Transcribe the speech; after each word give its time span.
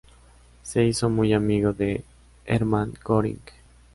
Se 0.63 0.83
hizo 0.83 1.11
muy 1.11 1.31
amigo 1.31 1.73
de 1.73 2.03
Hermann 2.47 2.95
Göring. 3.05 3.37